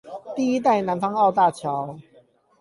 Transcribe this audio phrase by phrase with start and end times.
[0.35, 1.99] 第一代南方澳大橋